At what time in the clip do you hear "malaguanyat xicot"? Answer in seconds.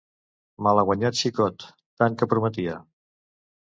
0.67-1.69